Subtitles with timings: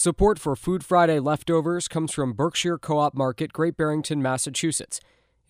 [0.00, 4.98] Support for Food Friday leftovers comes from Berkshire Co op Market, Great Barrington, Massachusetts,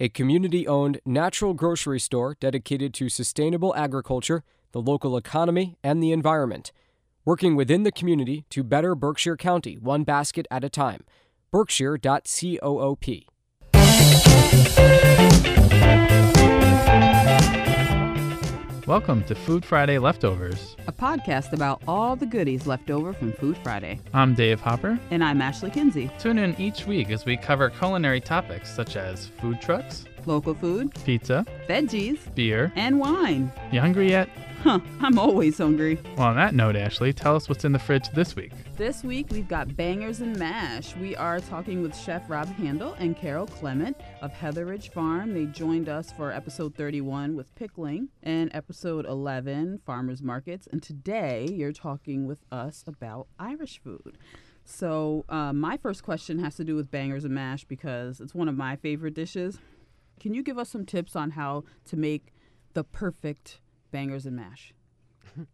[0.00, 4.42] a community owned natural grocery store dedicated to sustainable agriculture,
[4.72, 6.72] the local economy, and the environment.
[7.24, 11.04] Working within the community to better Berkshire County, one basket at a time.
[11.53, 13.30] Berkshire.coop.
[18.87, 20.74] Welcome to Food Friday Leftovers.
[20.87, 24.01] a podcast about all the goodies left over from Food Friday.
[24.12, 24.98] I'm Dave Hopper.
[25.10, 26.10] And I'm Ashley Kinsey.
[26.19, 30.93] Tune in each week as we cover culinary topics such as food trucks, Local food,
[31.05, 32.73] pizza, veggies, beer.
[32.77, 33.51] and wine.
[33.73, 34.29] You hungry yet?
[34.62, 35.98] Huh, I'm always hungry.
[36.19, 38.52] Well, on that note, Ashley, tell us what's in the fridge this week.
[38.77, 40.95] This week we've got bangers and mash.
[40.96, 45.33] We are talking with Chef Rob Handel and Carol Clement of Heather Ridge Farm.
[45.33, 50.69] They joined us for episode 31 with pickling and episode 11 farmers markets.
[50.70, 54.19] And today you're talking with us about Irish food.
[54.66, 58.47] So uh, my first question has to do with bangers and mash because it's one
[58.47, 59.58] of my favorite dishes.
[60.20, 62.34] Can you give us some tips on how to make
[62.74, 64.72] the perfect bangers and mash?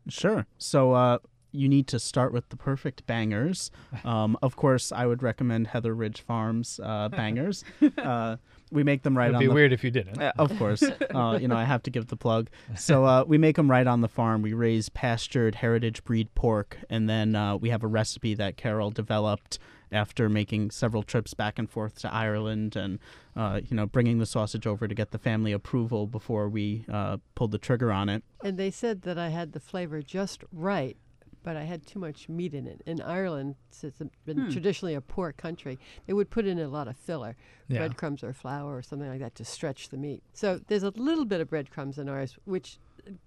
[0.08, 0.46] Sure.
[0.58, 1.18] So uh,
[1.52, 3.70] you need to start with the perfect bangers.
[4.04, 7.64] Um, of course, I would recommend Heather Ridge Farms uh, bangers.
[7.98, 8.36] Uh,
[8.70, 9.30] we make them right on.
[9.30, 10.20] It'd on be the weird if you didn't.
[10.20, 10.82] Uh, of course.
[11.14, 12.50] Uh, you know, I have to give the plug.
[12.76, 14.42] So uh, we make them right on the farm.
[14.42, 18.90] We raise pastured heritage breed pork, and then uh, we have a recipe that Carol
[18.90, 19.58] developed
[19.92, 22.98] after making several trips back and forth to Ireland and,
[23.36, 27.18] uh, you know, bringing the sausage over to get the family approval before we uh,
[27.34, 28.22] pulled the trigger on it.
[28.42, 30.96] And they said that I had the flavor just right,
[31.42, 32.82] but I had too much meat in it.
[32.86, 34.50] In Ireland, since it's been Hmm.
[34.50, 37.36] traditionally a poor country, they would put in a lot of filler,
[37.68, 37.78] Yeah.
[37.78, 40.22] breadcrumbs or flour or something like that to stretch the meat.
[40.32, 42.78] So there's a little bit of breadcrumbs in ours, which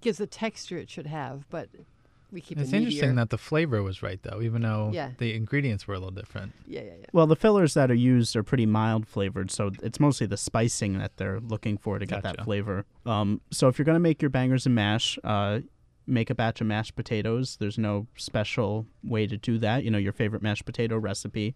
[0.01, 1.69] gives the texture it should have, but
[2.31, 5.11] we keep It's interesting that the flavor was right, though, even though Yeah.
[5.17, 6.53] the ingredients were a little different.
[6.67, 7.05] Yeah, yeah, yeah.
[7.11, 10.97] Well, the fillers that are used are pretty mild flavored, so it's mostly the spicing
[10.99, 12.85] that they're looking for to get that flavor.
[13.05, 15.59] Um, so if you're gonna make your bangers and mash, uh,
[16.05, 17.57] make a batch of mashed potatoes.
[17.59, 19.83] There's no special way to do that.
[19.83, 21.55] You know, your favorite mashed potato recipe,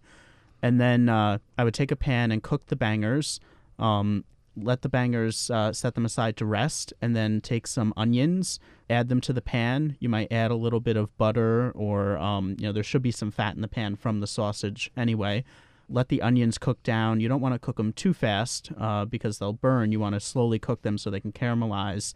[0.62, 3.40] and then uh, I would take a pan and cook the bangers.
[3.78, 4.24] Um,
[4.56, 9.08] let the bangers uh, set them aside to rest, and then take some onions, add
[9.08, 9.96] them to the pan.
[10.00, 13.10] You might add a little bit of butter, or um, you know, there should be
[13.10, 15.44] some fat in the pan from the sausage anyway.
[15.88, 17.20] Let the onions cook down.
[17.20, 19.92] You don't want to cook them too fast uh, because they'll burn.
[19.92, 22.14] You want to slowly cook them so they can caramelize.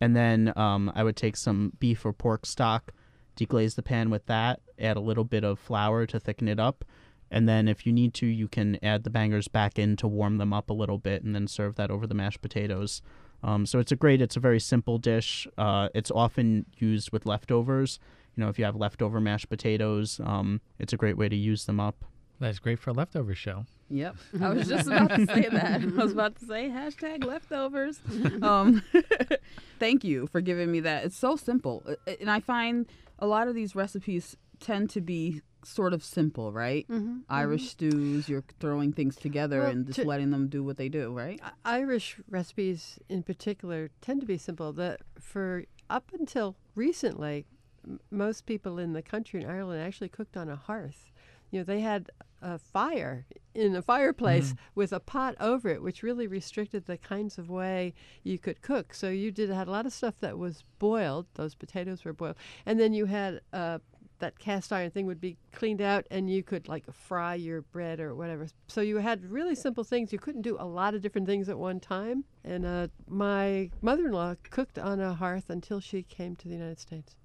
[0.00, 2.92] And then um, I would take some beef or pork stock,
[3.36, 6.84] deglaze the pan with that, add a little bit of flour to thicken it up.
[7.30, 10.38] And then if you need to, you can add the bangers back in to warm
[10.38, 13.02] them up a little bit and then serve that over the mashed potatoes.
[13.42, 15.46] Um, so it's a great, it's a very simple dish.
[15.58, 17.98] Uh, it's often used with leftovers.
[18.36, 21.64] You know, if you have leftover mashed potatoes, um, it's a great way to use
[21.64, 22.04] them up.
[22.38, 23.64] That's great for a leftover show.
[23.88, 24.16] Yep.
[24.42, 25.82] I was just about to say that.
[25.82, 28.00] I was about to say hashtag leftovers.
[28.42, 28.82] Um,
[29.78, 31.04] thank you for giving me that.
[31.04, 31.82] It's so simple.
[31.88, 32.86] Uh, And I find
[33.18, 36.86] a lot of these recipes tend to be sort of simple, right?
[36.88, 40.76] Mhm, Irish stews, you're throwing things together Well, and just to- letting them do what
[40.76, 41.40] they do, right?
[41.64, 44.72] Irish recipes in particular tend to be simple.
[44.72, 47.46] That for up until recently,
[47.84, 51.10] m- most people in the country in Ireland actually cooked on a hearth.
[51.50, 52.10] You know, they had
[52.42, 57.38] a fire in a fireplace with a pot over it, which really restricted the kinds
[57.38, 58.92] of way you could cook.
[58.92, 61.26] So you did had a lot of stuff that was boiled.
[61.34, 63.78] Those potatoes were boiled, and then you had uh,
[64.18, 68.00] that cast iron thing would be cleaned out and you could like fry your bread
[68.00, 68.46] or whatever.
[68.68, 70.12] So you had really simple things.
[70.12, 72.24] You couldn't do a lot of different things at one time.
[72.44, 76.54] And uh, my mother in law cooked on a hearth until she came to the
[76.54, 77.16] United States.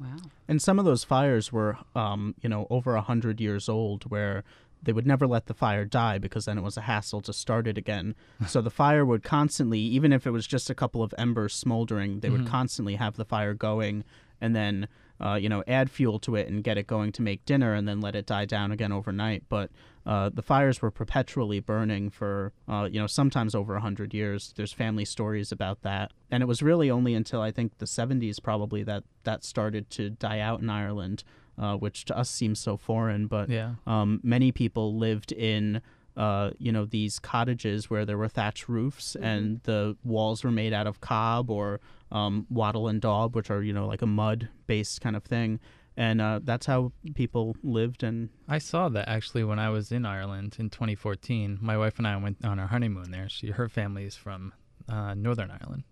[0.00, 0.16] Wow.
[0.48, 4.42] And some of those fires were, um, you know, over a hundred years old, where
[4.82, 7.68] they would never let the fire die because then it was a hassle to start
[7.68, 8.16] it again.
[8.48, 12.20] so the fire would constantly, even if it was just a couple of embers smoldering,
[12.20, 14.04] they would constantly have the fire going,
[14.40, 14.88] and then,
[15.22, 17.86] uh, you know, add fuel to it and get it going to make dinner, and
[17.88, 19.44] then let it die down again overnight.
[19.48, 19.70] But
[20.04, 24.52] uh, the fires were perpetually burning for, uh, you know, sometimes over a hundred years.
[24.56, 28.42] There's family stories about that, and it was really only until I think the 70s
[28.42, 31.22] probably that that started to die out in Ireland,
[31.56, 33.26] uh, which to us seems so foreign.
[33.28, 33.74] But Yeah.
[33.86, 35.80] um, many people lived in.
[36.16, 40.72] Uh, you know these cottages where there were thatch roofs and the walls were made
[40.74, 41.80] out of cob or
[42.10, 45.58] um, wattle and daub, which are you know like a mud-based kind of thing,
[45.96, 48.02] and uh, that's how people lived.
[48.02, 51.58] And I saw that actually when I was in Ireland in 2014.
[51.62, 53.28] My wife and I went on our honeymoon there.
[53.30, 54.52] She, her family is from
[54.88, 55.84] uh, Northern Ireland,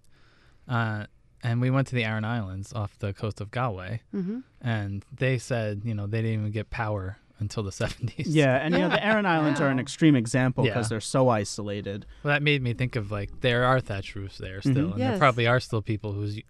[0.69, 1.07] uh,
[1.43, 4.03] and we went to the Aran Islands off the coast of Galway.
[4.15, 4.41] Mm-hmm.
[4.61, 8.25] and they said you know they didn't even get power until the 70s.
[8.27, 10.89] Yeah, and you know the Aran Islands are an extreme example because Yeah.
[10.91, 12.07] they're so isolated.
[12.23, 14.91] Well, that made me think of like there are thatch roofs there still, Mhm.
[14.93, 15.11] and Yes.
[15.11, 16.43] there probably are still people who's u-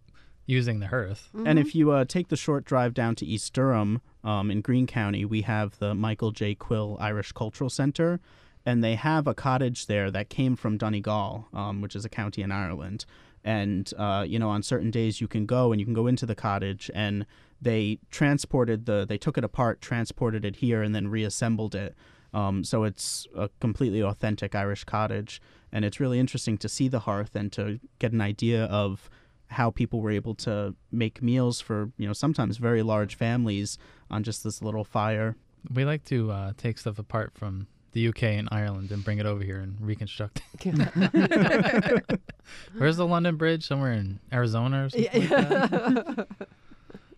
[0.46, 1.30] using the hearth.
[1.32, 1.58] And Mm-hmm.
[1.58, 5.24] if you uh, take the short drive down to East Durham um, in Greene County,
[5.24, 6.54] we have the Michael J.
[6.54, 8.20] Quill Irish Cultural Center,
[8.66, 12.42] and they have a cottage there that came from Donegal, um, which is a county
[12.42, 13.06] in Ireland.
[13.42, 16.26] And uh, you know, on certain days you can go and you can go into
[16.26, 17.24] the cottage, and
[17.60, 21.94] they transported the, they took it apart, transported it here, and then reassembled it.
[22.32, 25.42] Um, so it's a completely authentic Irish cottage,
[25.72, 29.10] and it's really interesting to see the hearth and to get an idea of
[29.48, 33.78] how people were able to make meals for you know sometimes very large families
[34.08, 35.34] on just this little fire.
[35.74, 39.26] We like to uh, take stuff apart from the UK and Ireland and bring it
[39.26, 40.42] over here and reconstruct.
[40.64, 42.20] it.
[42.76, 43.66] Where's the London Bridge?
[43.66, 45.28] Somewhere in Arizona or something.
[45.28, 46.28] Like that?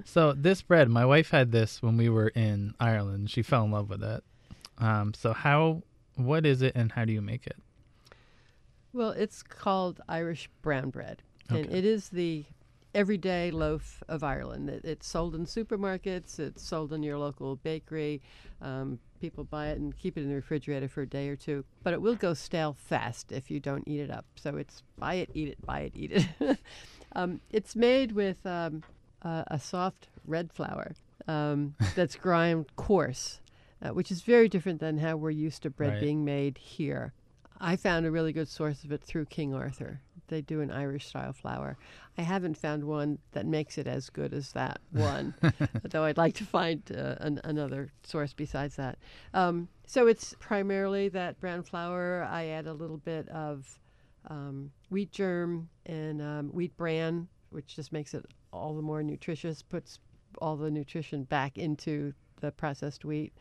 [0.05, 3.31] So this bread, my wife had this when we were in Ireland.
[3.31, 4.25] She fell in love with it.
[4.79, 5.83] Um, so how,
[6.17, 7.57] what is it, and how do you make it?
[8.93, 12.45] Well, it's called Irish brown bread, and it is the
[12.95, 14.69] everyday loaf of Ireland.
[14.69, 16.39] It, it's sold in supermarkets.
[16.39, 18.21] It's sold in your local bakery.
[18.61, 21.65] Um, people buy it and keep it in the refrigerator for a day or two,
[21.83, 24.27] but it will go stale fast if you don't eat it up.
[24.35, 26.59] So it's buy it, eat it, buy it, eat it.
[27.15, 28.83] um, it's made with um,
[29.25, 30.93] uh, a soft red flour
[31.29, 33.41] um, that's ground coarse,
[33.83, 36.01] uh, which is very different than how we're used to bread Right.
[36.01, 37.13] being made here.
[37.61, 40.01] I found a really good source of it through King Arthur.
[40.27, 41.77] They do an Irish style flour.
[42.19, 45.35] I haven't found one that makes it as good as that one,
[45.85, 48.99] though I'd like to find uh, an, another source besides that.
[49.35, 52.27] Um, so it's primarily that brown flour.
[52.29, 53.79] I add a little bit of
[54.29, 59.63] um, wheat germ and um, wheat bran, which just makes it all the more nutritious,
[59.63, 59.99] puts
[60.39, 63.33] all the nutrition back into the processed wheat.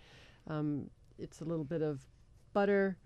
[0.47, 2.01] Um, it's a little bit of
[2.53, 2.97] butter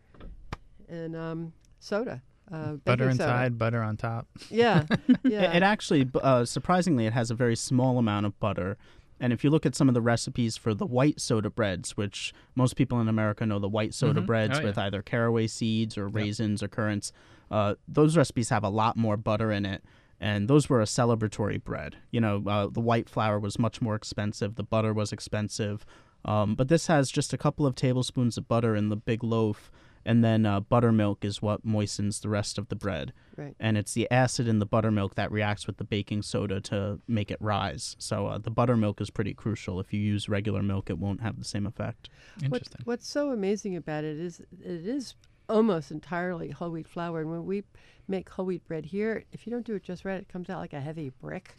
[0.87, 2.21] and um, soda.
[2.51, 3.23] Uh, Butter baking soda.
[3.31, 4.27] inside, butter on top.
[4.51, 4.85] Yeah,
[5.23, 5.51] yeah.
[5.51, 8.77] It, it actually, uh, surprisingly, it has a very small amount of butter.
[9.19, 12.33] And if you look at some of the recipes for the white soda breads, which
[12.53, 14.25] most people in America know the white soda Mhm.
[14.27, 14.65] breads Oh, yeah.
[14.67, 17.11] with either caraway seeds or raisins or currants,
[17.49, 19.83] uh, those recipes have a lot more butter in it.
[20.25, 21.97] And those were a celebratory bread.
[22.09, 25.85] You know, uh, the white flour was much more expensive, the butter was expensive.
[26.25, 29.69] Um, but this has just a couple of tablespoons of butter in the big loaf,
[30.03, 33.55] and then uh, buttermilk is what moistens the rest of the bread right.
[33.59, 37.29] and it's the acid in the buttermilk that reacts with the baking soda to make
[37.31, 37.95] it rise.
[37.99, 39.79] So uh, the buttermilk is pretty crucial.
[39.79, 42.09] If you use regular milk, it won't have the same effect.
[42.35, 42.81] What, Interesting.
[42.85, 45.15] what's so amazing about it is it is
[45.49, 47.63] almost entirely whole wheat flour, and when we
[48.07, 50.59] make whole wheat bread here, if you don't do it just right, it comes out
[50.59, 51.55] like a heavy brick.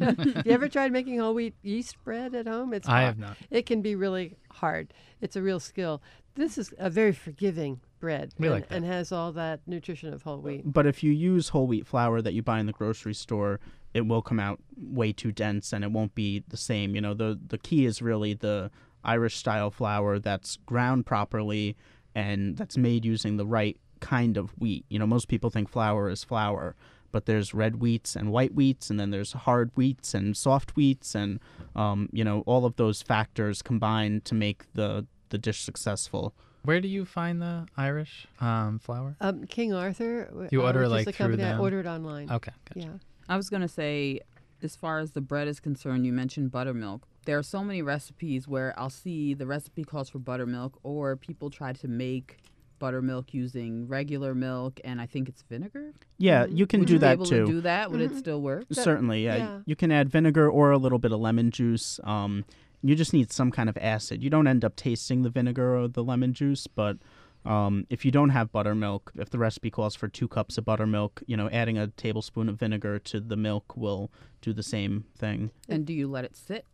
[0.00, 2.74] Have you ever tried making whole wheat yeast bread at home?
[2.74, 3.04] It's I hard.
[3.04, 3.36] have not.
[3.50, 4.92] It can be really hard.
[5.20, 6.02] It's a real skill.
[6.34, 8.76] This is a very forgiving bread We and, like that.
[8.76, 10.62] and has all that nutrition of whole wheat.
[10.70, 13.58] But if you use whole wheat flour that you buy in the grocery store,
[13.94, 16.94] it will come out way too dense and it won't be the same.
[16.94, 18.70] You know, the the key is really the
[19.02, 21.74] Irish style flour that's ground properly
[22.16, 24.86] and that's made using the right kind of wheat.
[24.88, 26.74] You know, most people think flour is flour,
[27.12, 31.14] but there's red wheats and white wheats, and then there's hard wheats and soft wheats,
[31.14, 31.38] and
[31.76, 36.34] um, you know, all of those factors combine to make the the dish successful.
[36.64, 39.16] Where do you find the Irish um, flour?
[39.20, 40.48] Um, King Arthur.
[40.50, 41.60] You uh, order, which like, the through company I them?
[41.60, 42.30] ordered online.
[42.30, 42.52] Okay.
[42.64, 42.80] Gotcha.
[42.88, 42.98] Yeah.
[43.28, 44.20] I was gonna say,
[44.62, 47.06] as far as the bread is concerned, you mentioned buttermilk.
[47.26, 51.50] There are so many recipes where I'll see the recipe calls for buttermilk, or people
[51.50, 52.38] try to make
[52.78, 55.92] buttermilk using regular milk, and I think it's vinegar.
[56.18, 56.56] Yeah, Mhm.
[56.58, 57.46] you can Would do you be that able too.
[57.46, 58.16] To do that, would it Mhm.
[58.18, 58.66] still work?
[58.70, 59.36] Certainly, yeah.
[59.36, 59.60] yeah.
[59.66, 61.98] You can add vinegar or a little bit of lemon juice.
[62.04, 62.44] Um,
[62.82, 64.22] you just need some kind of acid.
[64.22, 66.98] You don't end up tasting the vinegar or the lemon juice, but
[67.44, 71.22] um, if you don't have buttermilk, if the recipe calls for two cups of buttermilk,
[71.26, 74.10] you know, adding a tablespoon of vinegar to the milk will
[74.42, 75.50] do the same thing.
[75.68, 76.66] And do you let it sit?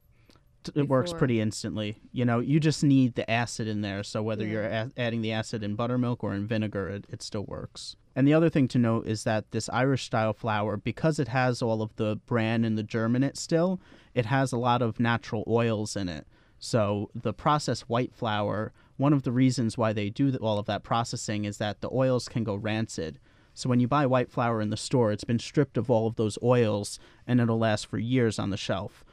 [0.75, 1.99] It works pretty instantly.
[2.13, 4.03] You know, you just need the acid in there.
[4.03, 4.51] So whether Yeah.
[4.53, 7.97] you're a- adding the acid in buttermilk or in vinegar, it, it still works.
[8.15, 11.63] And the other thing to note is that this Irish style flour, because it has
[11.63, 13.81] all of the bran and the germ in it still,
[14.15, 16.27] it has a lot of natural oils in it.
[16.59, 20.83] So the processed white flour, one of the reasons why they do all of that
[20.85, 23.19] processing is that the oils can go rancid.
[23.55, 26.17] So when you buy white flour in the store, it's been stripped of all of
[26.17, 29.05] those oils and it'll last for years on the shelf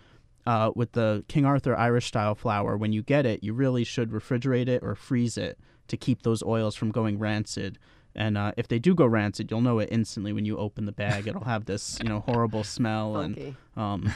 [0.52, 4.10] uh, with the King Arthur Irish style flour, when you get it, you really should
[4.12, 7.78] refrigerate it or freeze it to keep those oils from going rancid.
[8.16, 10.92] And uh, if they do go rancid, you'll know it instantly when you open the
[10.92, 11.28] bag.
[11.28, 14.12] It'll have this, you know, horrible smell, and um,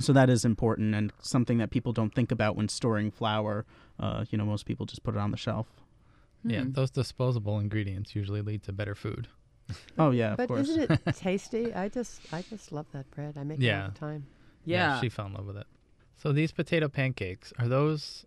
[0.00, 3.66] So that is important and something that people don't think about when storing flour.
[3.98, 5.66] Uh, you know, most people just put it on the shelf.
[6.42, 6.72] Yeah, Hmm.
[6.72, 9.28] those disposable ingredients usually lead to better food.
[9.98, 10.68] Oh yeah, of but course.
[10.70, 11.74] isn't it tasty?
[11.74, 13.36] I just I just love that bread.
[13.36, 13.84] I make it Yeah.
[13.84, 14.22] all the time.
[14.64, 15.00] Yeah.
[15.00, 15.66] she fell in love with it.
[16.16, 18.26] So these potato pancakes are those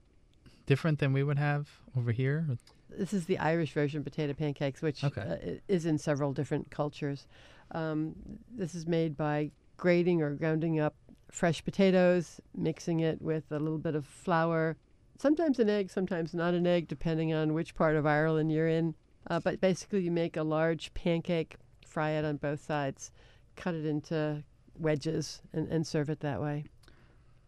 [0.66, 2.48] different than we would have over here?
[2.90, 5.22] This is the Irish version potato pancakes, which Okay.
[5.22, 7.28] uh, is in several different cultures.
[7.72, 8.16] Um,
[8.52, 10.96] this is made by grating or grounding up
[11.32, 14.78] fresh potatoes, mixing it with a little bit of flour,
[15.18, 18.96] sometimes an egg, sometimes not an egg, depending on which part of Ireland you're in.
[19.30, 23.12] Uh, but basically, you make a large pancake, fry it on both sides,
[23.56, 24.44] cut it into
[24.78, 26.66] wedges, and, and serve it that way.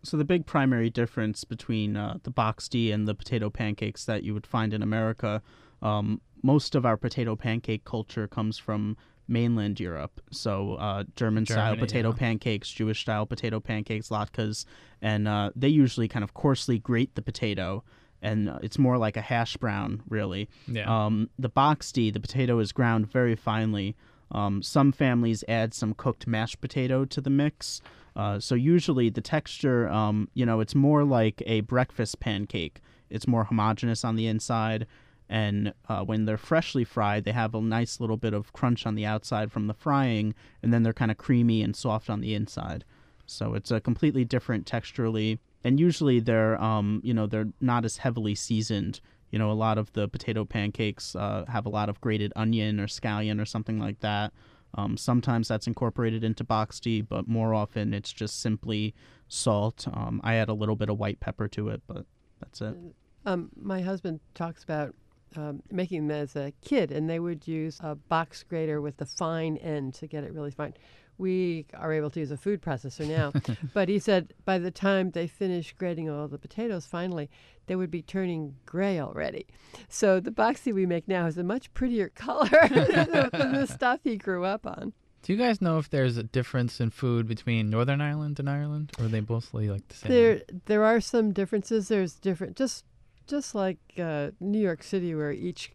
[0.04, 4.34] So the big primary difference between uh, the boxty and the potato pancakes that you
[4.34, 5.42] would find in America,
[5.82, 10.22] um, most of our potato pancake culture comes from mainland Europe.
[10.32, 12.18] So uh, German style potato yeah.
[12.18, 14.66] pancakes, Jewish style potato pancakes, latkes,
[15.02, 17.84] and uh, they usually kind of coarsely grate the potato,
[18.22, 20.50] and uh, it's more like a hash brown, really.
[20.68, 21.06] Yeah.
[21.06, 23.96] Um, the boxty, the potato is ground very finely.
[24.32, 27.82] Um, some families add some cooked mashed potato to the mix.
[28.16, 32.82] Uh, so usually the texture, um, you know, it's more like a breakfast pancake.
[33.10, 34.88] It's more homogeneous on the inside,
[35.30, 38.96] and uh, when they're freshly fried, they have a nice little bit of crunch on
[38.96, 42.34] the outside from the frying, and then they're kind of creamy and soft on the
[42.34, 42.84] inside.
[43.26, 47.98] So it's a completely different texturally, and usually they're, um, you know, they're not as
[47.98, 49.02] heavily seasoned.
[49.36, 52.80] You know, a lot of the potato pancakes uh, have a lot of grated onion
[52.80, 54.32] or scallion or something like that.
[54.76, 58.96] Um, sometimes that's incorporated into box boxty, but more often it's just simply
[59.28, 59.90] salt.
[59.92, 62.06] Um, I add a little bit of white pepper to it, but
[62.40, 62.78] that's it.
[63.26, 64.96] Um, my husband talks about
[65.36, 69.06] um, making them as a kid, and they would use a box grater with the
[69.06, 70.76] fine end to get it really fine.
[71.18, 73.32] We are able to use a food processor now,
[73.74, 77.30] but he said by the time they finish grating all the potatoes, finally,
[77.68, 79.48] they would be turning gray already.
[79.88, 84.18] So the boxty we make now is a much prettier color than the stuff he
[84.18, 84.94] grew up on.
[85.26, 88.92] Do you guys know if there's a difference in food between Northern Ireland and Ireland,
[89.00, 90.12] or are they mostly like the same?
[90.12, 91.88] There, there are some differences.
[91.88, 92.86] There's different, just,
[93.26, 95.72] just like uh, New York City, where each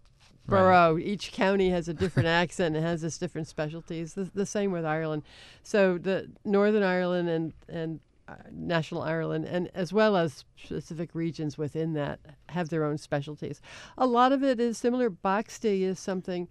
[0.46, 0.58] Right.
[0.58, 4.14] borough, each county has a different accent and has its different specialties.
[4.14, 5.22] The, the same with Ireland.
[5.62, 11.58] So the Northern Ireland and and uh, National Ireland, and as well as specific regions
[11.58, 13.60] within that, have their own specialties.
[13.98, 15.10] A lot of it is similar.
[15.10, 16.48] Boxty is something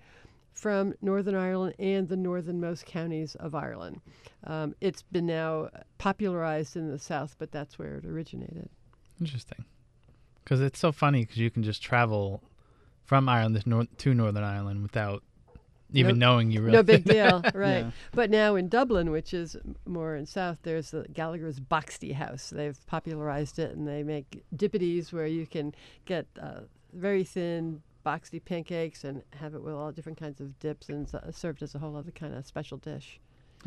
[0.51, 4.01] from Northern Ireland and the northernmost counties of Ireland.
[4.43, 8.69] Um, it's been now popularized in the south, but that's where it originated.
[9.22, 9.63] Interesting.
[10.43, 12.43] Because it's so funny because you can just travel
[13.10, 15.24] from Ireland to, nor- to Northern Ireland without
[15.92, 16.74] even knowing you really.
[16.78, 17.80] No big deal, right?
[17.86, 17.92] Yeah.
[18.13, 22.51] But now in Dublin, which is more in south, there's the Gallagher's Boxty House.
[22.56, 25.74] They've popularized it, and they make dippities where you can
[26.06, 26.62] get uh,
[26.94, 31.36] very thin boxty pancakes and have it with all different kinds of dips and s-
[31.36, 33.20] served as a whole other kind of special dish.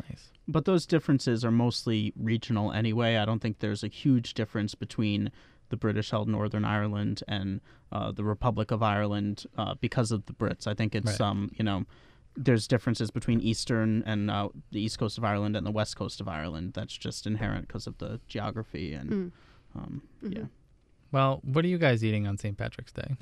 [0.09, 0.31] nice.
[0.47, 3.17] But those differences are mostly regional anyway.
[3.17, 5.29] I don't think there's a huge difference between
[5.73, 7.49] the British held Northern Ireland and
[7.91, 10.65] uh, the Republic of Ireland uh, because of the Brits.
[10.71, 11.29] I think it's Right.
[11.29, 11.79] um you know
[12.45, 16.17] there's differences between Eastern and uh, the East Coast of Ireland and the West Coast
[16.23, 16.67] of Ireland.
[16.77, 19.31] That's just inherent because of the geography and Mm.
[19.79, 20.35] um, Mhm.
[20.37, 20.45] yeah.
[21.13, 22.57] Well, what are you guys eating on St.
[22.57, 23.15] Patrick's Day?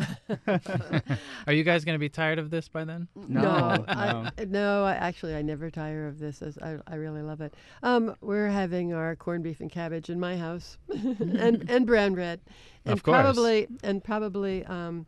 [1.45, 3.09] are you guys going to be tired of this by then?
[3.15, 4.29] No, no, no.
[4.37, 4.85] I, no.
[4.85, 6.41] I, actually, I never tire of this.
[6.41, 7.53] As I, I really love it.
[7.83, 12.39] Um, we're having our corned beef and cabbage in my house, and and brown bread,
[12.85, 13.21] and Of course.
[13.21, 15.05] probably and probably um,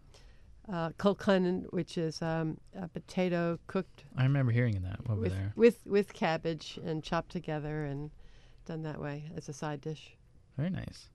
[0.69, 5.53] uh, colcannon, which is um, a potato cooked I remember hearing that over with there.
[5.55, 8.11] with with cabbage and chopped together and
[8.65, 10.17] done that way as a side dish.
[10.57, 11.09] Very nice.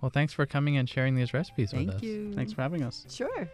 [0.00, 1.94] Well, thanks for coming and sharing these recipes with us.
[1.94, 2.32] Thank you.
[2.34, 3.06] Thanks for having us.
[3.10, 3.48] Sure.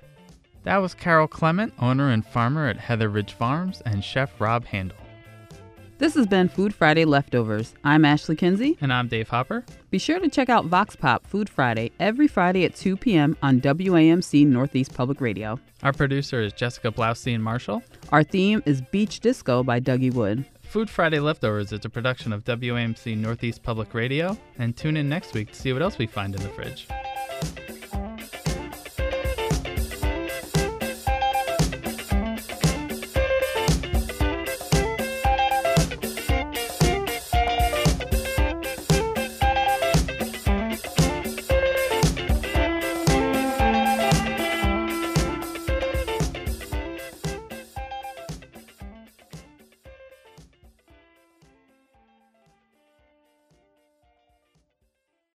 [0.64, 4.96] That was Carol Clement, owner and farmer at Heather Ridge Farms, and Chef Rob Handel.
[5.98, 7.74] This has been Food Friday Leftovers.
[7.84, 8.76] I'm Ashley Kinsey.
[8.80, 9.64] And I'm Dave Hopper.
[9.90, 13.36] Be sure to check out Vox Pop Food Friday every Friday at 2 p.m.
[13.40, 15.60] on WAMC Northeast Public Radio.
[15.84, 17.84] Our producer is Jessica Blaustein Marshall.
[18.10, 20.44] Our theme is Beach Disco by Dougie Wood.
[20.72, 24.38] Food Friday Leftovers is a production of WAMC Northeast Public Radio.
[24.58, 26.88] And tune in next week to see what else we find in the fridge.